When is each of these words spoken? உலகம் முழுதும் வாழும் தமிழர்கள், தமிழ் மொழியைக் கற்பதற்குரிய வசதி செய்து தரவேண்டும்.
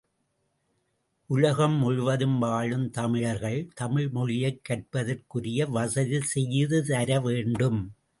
உலகம் 1.29 1.73
முழுதும் 1.73 2.39
வாழும் 2.39 2.89
தமிழர்கள், 2.89 3.69
தமிழ் 3.75 4.09
மொழியைக் 4.09 4.61
கற்பதற்குரிய 4.69 5.69
வசதி 5.69 6.21
செய்து 6.21 6.83
தரவேண்டும். 6.85 7.95